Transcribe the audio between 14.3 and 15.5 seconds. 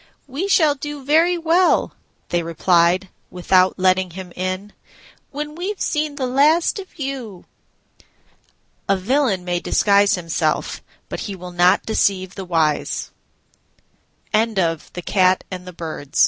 THE SPENDTHRIFT